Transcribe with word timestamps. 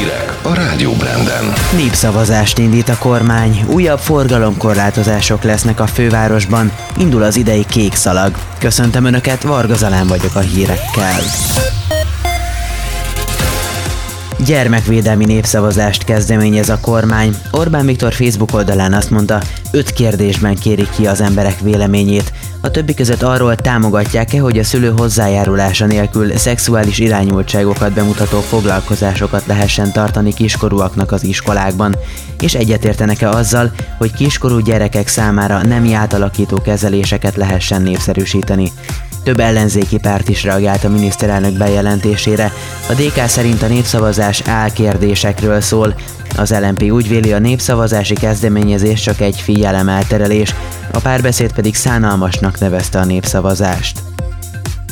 Hírek 0.00 0.38
a 0.42 0.54
Rádió 0.54 0.92
Branden. 0.92 1.52
Népszavazást 1.76 2.58
indít 2.58 2.88
a 2.88 2.98
kormány, 2.98 3.64
újabb 3.66 3.98
forgalomkorlátozások 3.98 5.42
lesznek 5.42 5.80
a 5.80 5.86
fővárosban, 5.86 6.72
indul 6.96 7.22
az 7.22 7.36
idei 7.36 7.64
kék 7.64 7.94
szalag. 7.94 8.36
Köszöntöm 8.58 9.04
Önöket, 9.04 9.42
Varga 9.42 9.74
Zalán 9.74 10.06
vagyok 10.06 10.34
a 10.34 10.40
hírekkel. 10.40 11.20
Gyermekvédelmi 14.46 15.24
népszavazást 15.24 16.04
kezdeményez 16.04 16.68
a 16.68 16.80
kormány. 16.80 17.34
Orbán 17.50 17.86
Viktor 17.86 18.12
Facebook 18.12 18.54
oldalán 18.54 18.92
azt 18.92 19.10
mondta, 19.10 19.42
öt 19.72 19.92
kérdésben 19.92 20.54
kérik 20.54 20.90
ki 20.90 21.06
az 21.06 21.20
emberek 21.20 21.60
véleményét. 21.60 22.32
A 22.60 22.70
többi 22.70 22.94
között 22.94 23.22
arról 23.22 23.56
támogatják-e, 23.56 24.40
hogy 24.40 24.58
a 24.58 24.64
szülő 24.64 24.92
hozzájárulása 24.96 25.86
nélkül 25.86 26.36
szexuális 26.36 26.98
irányultságokat 26.98 27.92
bemutató 27.92 28.40
foglalkozásokat 28.40 29.46
lehessen 29.46 29.92
tartani 29.92 30.32
kiskorúaknak 30.32 31.12
az 31.12 31.24
iskolákban, 31.24 31.96
és 32.40 32.54
egyetértenek-e 32.54 33.28
azzal, 33.28 33.72
hogy 33.98 34.12
kiskorú 34.12 34.58
gyerekek 34.58 35.08
számára 35.08 35.62
nemi 35.62 35.92
átalakító 35.92 36.60
kezeléseket 36.60 37.36
lehessen 37.36 37.82
népszerűsíteni. 37.82 38.72
Több 39.22 39.40
ellenzéki 39.40 39.98
párt 39.98 40.28
is 40.28 40.44
reagált 40.44 40.84
a 40.84 40.88
miniszterelnök 40.88 41.56
bejelentésére. 41.56 42.52
A 42.88 42.92
DK 42.92 43.28
szerint 43.28 43.62
a 43.62 43.66
népszavazás 43.66 44.42
álkérdésekről 44.46 45.60
szól. 45.60 45.94
Az 46.36 46.50
LMP 46.50 46.82
úgy 46.82 47.08
véli, 47.08 47.32
a 47.32 47.38
népszavazási 47.38 48.14
kezdeményezés 48.14 49.00
csak 49.00 49.20
egy 49.20 49.40
figyelemelterelés, 49.40 50.54
a 50.92 50.98
párbeszéd 50.98 51.52
pedig 51.52 51.74
szánalmasnak 51.74 52.58
nevezte 52.58 52.98
a 52.98 53.04
népszavazást. 53.04 54.02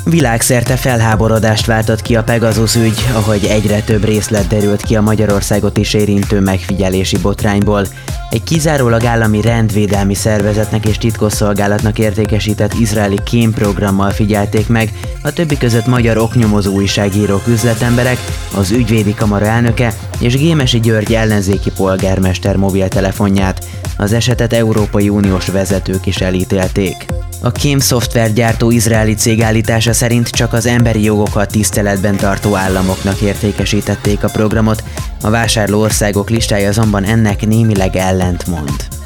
Világszerte 0.05 0.77
felháborodást 0.77 1.67
váltott 1.67 2.03
ki 2.03 2.17
a 2.17 2.23
Pegasus 2.23 2.75
ügy, 2.75 3.07
ahogy 3.13 3.45
egyre 3.45 3.81
több 3.81 4.05
részlet 4.05 4.47
derült 4.47 4.83
ki 4.83 4.97
a 4.97 5.01
Magyarországot 5.01 5.77
is 5.77 5.95
érintő 5.95 6.41
megfigyelési 6.41 7.19
botrányból. 7.19 7.87
Egy 8.31 8.43
kizárólag 8.43 9.05
állami 9.05 9.41
rendvédelmi 9.41 10.15
szervezetnek 10.15 10.87
és 10.87 10.99
titkosszolgálatnak 10.99 11.99
értékesített 11.99 12.75
izraeli 12.75 13.19
kémprogrammal 13.25 14.11
figyelték 14.11 14.69
meg, 14.69 14.93
a 15.23 15.33
többi 15.33 15.59
között 15.59 15.87
magyar 15.87 16.17
oknyomozó 16.17 16.73
újságírók, 16.73 17.47
üzletemberek, 17.47 18.19
az 18.57 18.71
ügyvédi 18.71 19.15
kamara 19.15 19.47
elnöke 19.47 19.93
és 20.19 20.37
Gémesi 20.37 20.81
György 20.81 21.15
ellenzéki 21.15 21.71
polgármester 21.71 22.57
mobiltelefonját. 22.57 23.67
Az 24.01 24.13
esetet 24.13 24.53
Európai 24.53 25.09
Uniós 25.09 25.49
vezetők 25.49 26.07
is 26.07 26.17
elítélték. 26.17 27.07
A 27.43 27.53
Kém 27.53 27.79
szoftvergyártó 27.79 28.71
izraeli 28.71 29.15
cég 29.15 29.43
állítása 29.43 29.93
szerint 29.93 30.29
csak 30.29 30.53
az 30.53 30.67
emberi 30.67 31.03
jogokat 31.03 31.51
tiszteletben 31.51 32.17
tartó 32.17 32.57
államoknak 32.57 33.21
értékesítették 33.21 34.25
a 34.25 34.29
programot, 34.29 34.83
a 35.23 35.31
vásárló 35.31 35.81
országok 35.81 36.31
listája 36.31 36.69
azonban 36.69 37.05
ennek 37.05 37.47
némileg 37.47 37.97
ellentmond. 37.97 38.98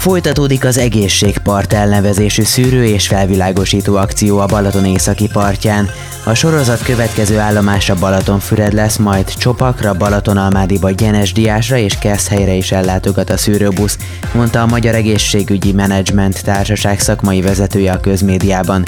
Folytatódik 0.00 0.64
az 0.64 0.78
egészségpart 0.78 1.72
elnevezésű 1.72 2.42
szűrő 2.42 2.84
és 2.84 3.06
felvilágosító 3.06 3.96
akció 3.96 4.38
a 4.38 4.46
Balaton 4.46 4.84
északi 4.84 5.28
partján. 5.32 5.90
A 6.24 6.34
sorozat 6.34 6.82
következő 6.82 7.38
állomása 7.38 7.94
Balatonfüred 7.94 8.72
lesz, 8.72 8.96
majd 8.96 9.34
Csopakra, 9.34 9.94
Balatonalmádiba, 9.94 10.90
Gyenesdiásra 10.90 11.76
és 11.76 11.98
Keszhelyre 11.98 12.52
is 12.52 12.72
ellátogat 12.72 13.30
a 13.30 13.36
szűrőbusz, 13.36 13.98
mondta 14.34 14.62
a 14.62 14.66
Magyar 14.66 14.94
Egészségügyi 14.94 15.72
Menedzsment 15.72 16.44
Társaság 16.44 17.00
szakmai 17.00 17.40
vezetője 17.40 17.92
a 17.92 18.00
közmédiában. 18.00 18.84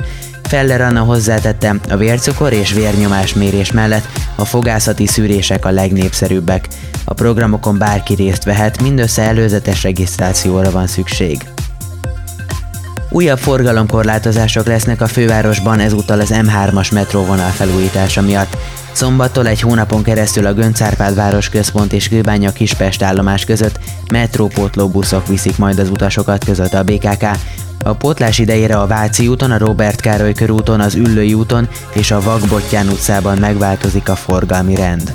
Feller 0.52 0.80
Anna 0.80 1.00
hozzátette, 1.00 1.74
a 1.90 1.96
vércukor 1.96 2.52
és 2.52 2.72
vérnyomás 2.72 3.34
mérés 3.34 3.72
mellett 3.72 4.08
a 4.36 4.44
fogászati 4.44 5.06
szűrések 5.06 5.64
a 5.64 5.70
legnépszerűbbek. 5.70 6.68
A 7.04 7.14
programokon 7.14 7.78
bárki 7.78 8.14
részt 8.14 8.44
vehet, 8.44 8.82
mindössze 8.82 9.22
előzetes 9.22 9.82
regisztrációra 9.82 10.70
van 10.70 10.86
szükség. 10.86 11.38
Újabb 13.10 13.38
forgalomkorlátozások 13.38 14.66
lesznek 14.66 15.00
a 15.00 15.06
fővárosban 15.06 15.78
ezúttal 15.78 16.20
az 16.20 16.34
M3-as 16.34 16.92
metróvonal 16.92 17.50
felújítása 17.50 18.22
miatt. 18.22 18.56
Szombattól 18.92 19.46
egy 19.46 19.60
hónapon 19.60 20.02
keresztül 20.02 20.46
a 20.46 20.52
Göncárpád 20.52 21.14
városközpont 21.14 21.92
és 21.92 22.08
Kőbánya 22.08 22.52
Kispest 22.52 23.02
állomás 23.02 23.44
között 23.44 23.78
metrópótló 24.10 24.88
buszok 24.88 25.26
viszik 25.26 25.58
majd 25.58 25.78
az 25.78 25.90
utasokat 25.90 26.44
között 26.44 26.74
a 26.74 26.82
BKK, 26.82 27.24
a 27.82 27.92
pótlás 27.92 28.38
idejére 28.38 28.76
a 28.76 28.86
Váci 28.86 29.28
úton, 29.28 29.50
a 29.50 29.58
Robert 29.58 30.00
Károly 30.00 30.32
körúton, 30.32 30.80
az 30.80 30.94
Üllői 30.94 31.34
úton 31.34 31.68
és 31.92 32.10
a 32.10 32.20
Vagbottyán 32.20 32.88
utcában 32.88 33.38
megváltozik 33.38 34.08
a 34.08 34.14
forgalmi 34.14 34.74
rend. 34.74 35.14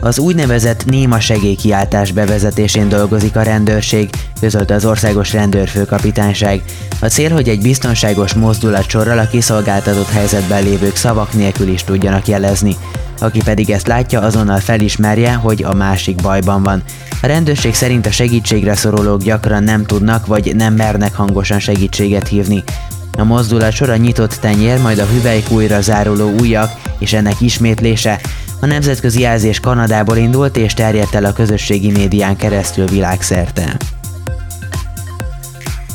Az 0.00 0.18
úgynevezett 0.18 0.84
néma 0.84 1.20
segélykiáltás 1.20 2.12
bevezetésén 2.12 2.88
dolgozik 2.88 3.36
a 3.36 3.42
rendőrség, 3.42 4.10
közölte 4.40 4.74
az 4.74 4.84
országos 4.84 5.32
rendőrfőkapitányság. 5.32 6.62
A 7.00 7.06
cél, 7.06 7.30
hogy 7.30 7.48
egy 7.48 7.62
biztonságos 7.62 8.34
mozdulatsorral 8.34 9.18
a 9.18 9.28
kiszolgáltatott 9.28 10.10
helyzetben 10.10 10.62
lévők 10.62 10.96
szavak 10.96 11.32
nélkül 11.32 11.68
is 11.68 11.84
tudjanak 11.84 12.26
jelezni. 12.26 12.76
Aki 13.20 13.40
pedig 13.44 13.70
ezt 13.70 13.86
látja, 13.86 14.20
azonnal 14.20 14.58
felismerje, 14.58 15.32
hogy 15.32 15.62
a 15.62 15.74
másik 15.74 16.22
bajban 16.22 16.62
van. 16.62 16.82
A 17.22 17.26
rendőrség 17.26 17.74
szerint 17.74 18.06
a 18.06 18.10
segítségre 18.10 18.74
szorulók 18.74 19.22
gyakran 19.22 19.62
nem 19.62 19.84
tudnak 19.84 20.26
vagy 20.26 20.56
nem 20.56 20.74
mernek 20.74 21.14
hangosan 21.14 21.58
segítséget 21.58 22.28
hívni. 22.28 22.64
A 23.18 23.24
mozdulat 23.24 23.72
sor 23.72 23.90
a 23.90 23.96
nyitott 23.96 24.34
tenyér, 24.34 24.80
majd 24.80 24.98
a 24.98 25.06
hüvelykújra 25.06 25.80
záruló 25.80 26.30
ujjak 26.38 26.70
és 26.98 27.12
ennek 27.12 27.40
ismétlése. 27.40 28.20
A 28.60 28.66
nemzetközi 28.66 29.20
jelzés 29.20 29.60
Kanadából 29.60 30.16
indult 30.16 30.56
és 30.56 30.74
terjedt 30.74 31.14
el 31.14 31.24
a 31.24 31.32
közösségi 31.32 31.90
médián 31.90 32.36
keresztül 32.36 32.86
világszerte. 32.86 33.76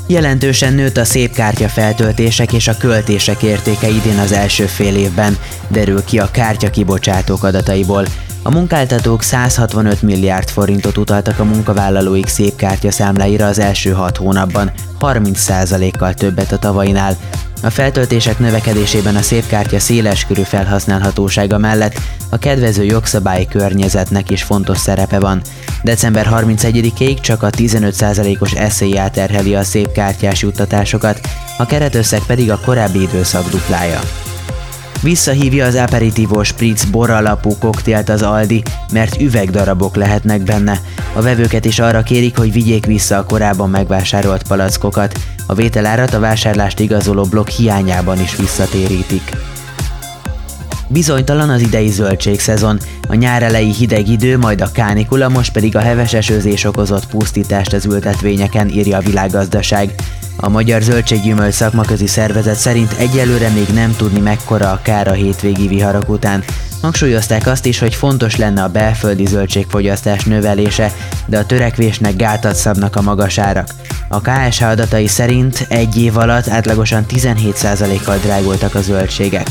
Jelentősen 0.07 0.73
nőtt 0.73 0.97
a 0.97 1.05
szép 1.05 1.33
kártya 1.33 1.67
feltöltések 1.67 2.53
és 2.53 2.67
a 2.67 2.77
költések 2.77 3.43
értéke 3.43 3.89
idén 3.89 4.17
az 4.17 4.31
első 4.31 4.66
fél 4.66 4.95
évben, 4.95 5.38
derül 5.67 6.03
ki 6.03 6.19
a 6.19 6.31
kártya 6.31 6.69
kibocsátók 6.69 7.43
adataiból. 7.43 8.05
A 8.44 8.51
munkáltatók 8.51 9.21
165 9.21 10.01
milliárd 10.01 10.49
forintot 10.49 10.97
utaltak 10.97 11.39
a 11.39 11.44
munkavállalóik 11.44 12.27
szép 12.27 12.55
kártya 12.55 12.91
számláira 12.91 13.45
az 13.45 13.59
első 13.59 13.91
hat 13.91 14.17
hónapban, 14.17 14.71
30%-kal 14.99 16.13
többet 16.13 16.51
a 16.51 16.57
tavainál. 16.57 17.17
A 17.63 17.69
feltöltések 17.69 18.39
növekedésében 18.39 19.15
a 19.15 19.21
szépkártya 19.21 19.79
széleskörű 19.79 20.41
felhasználhatósága 20.41 21.57
mellett 21.57 21.99
a 22.29 22.38
kedvező 22.38 22.83
jogszabályi 22.83 23.47
környezetnek 23.47 24.29
is 24.29 24.44
fontos 24.44 24.77
szerepe 24.77 25.19
van. 25.19 25.41
December 25.85 26.29
31-ig 26.31 27.22
csak 27.22 27.44
a 27.44 27.50
15%-os 27.50 28.53
eszély 28.53 29.00
terheli 29.12 29.56
a 29.56 29.63
szépkártyás 29.63 30.41
juttatásokat, 30.41 31.19
a 31.57 31.66
keretösszeg 31.66 32.22
pedig 32.28 32.51
a 32.51 32.59
korábbi 32.66 33.01
időszak 33.01 33.50
duplája. 33.50 34.00
Visszahívja 35.01 35.66
az 35.66 35.75
aperitivo 35.75 36.44
spritz 36.44 36.85
bor 36.85 37.09
alapú 37.09 37.57
koktélt 37.59 38.09
az 38.09 38.22
Aldi, 38.22 38.63
mert 38.94 39.22
üvegdarabok 39.22 39.95
lehetnek 39.95 40.41
benne. 40.41 40.79
A 41.13 41.22
vevőket 41.22 41.66
is 41.66 41.79
arra 41.79 42.03
kérik, 42.03 42.38
hogy 42.38 42.51
vigyék 42.51 42.85
vissza 42.85 43.18
a 43.18 43.25
korábban 43.25 43.69
megvásárolt 43.69 44.47
palackokat. 44.47 45.19
A 45.47 45.53
vételárat 45.53 46.13
a 46.13 46.19
vásárlást 46.19 46.79
igazoló 46.79 47.24
blokk 47.24 47.47
hiányában 47.47 48.22
is 48.22 48.35
visszatérítik. 48.35 49.54
Bizonytalan 50.88 51.50
az 51.50 51.62
idei 51.62 51.90
zöldségszezon, 51.90 52.79
a 53.07 53.13
nyár 53.13 53.44
elejé 53.44 53.69
hideg 53.72 54.07
idő, 54.07 54.38
majd 54.38 54.62
a 54.62 54.72
kánikula, 54.72 55.29
most 55.29 55.51
pedig 55.51 55.75
a 55.75 55.79
heves 55.79 56.13
esőzés 56.13 56.63
okozott 56.63 57.07
pusztítást 57.07 57.73
az 57.73 57.85
ültetvényeken, 57.85 58.69
írja 58.69 58.97
a 58.97 59.01
világgazdaság. 59.01 59.94
A 60.38 60.50
Magyar 60.50 60.81
Zöldséggyümölcs 60.81 61.53
Szakmaközi 61.53 62.07
Szervezet 62.07 62.56
szerint 62.56 62.95
egyelőre 62.97 63.50
még 63.50 63.68
nem 63.74 63.95
tudni 63.97 64.19
mekkora 64.19 64.72
a 64.72 64.79
kár 64.81 65.07
a 65.07 65.13
hétvégi 65.13 65.68
viharok 65.68 66.09
után. 66.09 66.44
Hangsúlyozták 66.81 67.48
azt 67.48 67.65
is, 67.65 67.80
hogy 67.80 67.95
fontos 67.95 68.36
lenne 68.36 68.63
a 68.63 68.69
belföldi 68.69 69.25
zöldségfogyasztás 69.25 70.24
növelése, 70.24 70.92
de 71.25 71.38
a 71.38 71.45
törekvésnek 71.45 72.15
gátat 72.15 72.56
szabnak 72.56 72.95
a 72.95 73.01
magas 73.01 73.38
árak. 73.38 73.68
A 74.09 74.21
KSH 74.21 74.63
adatai 74.63 75.07
szerint 75.07 75.65
egy 75.69 75.98
év 75.98 76.18
alatt 76.18 76.48
átlagosan 76.48 77.06
17%-kal 77.09 78.18
drágultak 78.18 78.75
a 78.75 78.81
zöldségek. 78.81 79.48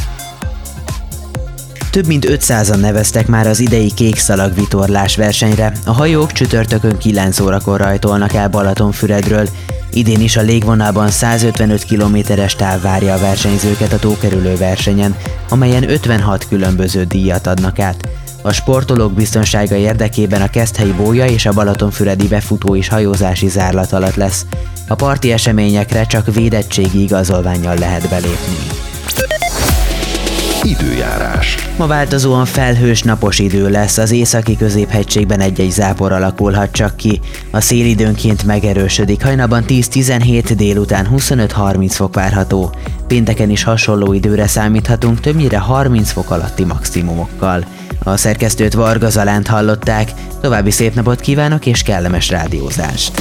Több 1.95 2.07
mint 2.07 2.27
500-an 2.29 2.81
neveztek 2.81 3.27
már 3.27 3.47
az 3.47 3.61
idei 3.61 3.93
kékszalag 3.95 4.55
vitorlás 4.55 5.17
versenyre. 5.17 5.73
A 5.85 5.93
hajók 5.93 6.33
csütörtökön 6.33 6.99
9 6.99 7.41
órakor 7.41 7.81
rajtolnak 7.81 8.33
el 8.33 8.49
Balatonfüredről. 8.49 9.49
Idén 9.93 10.21
is 10.21 10.37
a 10.37 10.41
légvonalban 10.41 11.11
155 11.11 11.85
kilométeres 11.85 12.55
táv 12.55 12.83
várja 12.83 13.15
a 13.15 13.19
versenyzőket 13.19 13.93
a 13.93 13.99
tókerülő 13.99 14.57
versenyen, 14.57 15.17
amelyen 15.49 15.91
56 15.91 16.49
különböző 16.49 17.05
díjat 17.05 17.47
adnak 17.47 17.79
át. 17.79 18.09
A 18.43 18.53
sportolók 18.53 19.13
biztonsága 19.13 19.77
érdekében 19.77 20.43
a 20.43 20.51
Keszthelyi 20.51 20.93
bója 20.93 21.25
és 21.25 21.47
a 21.47 21.53
Balatonfüredi 21.53 22.29
befutó 22.29 22.77
és 22.77 22.89
hajózási 22.89 23.49
zárlat 23.49 23.93
alatt 23.93 24.17
lesz. 24.17 24.47
A 24.89 24.95
parti 24.95 25.33
eseményekre 25.33 26.07
csak 26.07 26.35
védettségi 26.35 27.03
igazolványjal 27.03 27.77
lehet 27.77 28.09
belépni. 28.09 28.57
Időjárás. 30.65 31.57
Ma 31.77 31.87
változóan 31.87 32.45
felhős 32.45 33.03
napos 33.03 33.39
idő 33.39 33.71
lesz, 33.71 33.99
az 33.99 34.11
északi 34.11 34.57
középhegységben 34.57 35.41
egy-egy 35.41 35.71
zápor 35.71 36.13
alakulhat 36.13 36.73
csak 36.73 36.97
ki. 36.97 37.21
A 37.51 37.61
szél 37.61 37.87
időnként 37.87 38.45
megerősödik, 38.45 39.23
hajnalban 39.23 39.65
10-17, 39.69 40.53
délután 40.57 41.09
25-30 41.17 41.91
fok 41.91 42.15
várható. 42.15 42.75
Pénteken 43.07 43.51
is 43.51 43.63
hasonló 43.63 44.13
időre 44.13 44.47
számíthatunk, 44.47 45.21
többnyire 45.21 45.59
30 45.59 46.11
fok 46.11 46.31
alatti 46.31 46.65
maximumokkal. 46.65 47.65
A 48.03 48.17
szerkesztőt 48.17 48.73
Varga 48.75 49.09
Zalánt 49.09 49.47
hallották, 49.47 50.11
további 50.41 50.71
szép 50.71 50.95
napot 50.95 51.21
kívánok 51.21 51.67
és 51.67 51.83
kellemes 51.83 52.29
rádiózást! 52.29 53.13